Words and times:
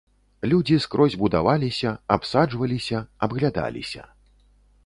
Людзі 0.51 0.77
скрозь 0.85 1.17
будаваліся, 1.25 1.93
абсаджваліся, 2.17 3.05
абглядаліся. 3.29 4.11